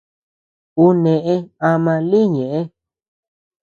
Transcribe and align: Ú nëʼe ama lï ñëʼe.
Ú 0.83 0.85
nëʼe 1.03 1.35
ama 1.69 1.93
lï 2.09 2.19
ñëʼe. 2.35 2.59